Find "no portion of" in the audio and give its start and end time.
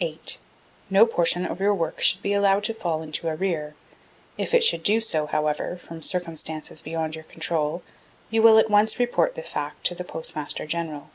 0.88-1.60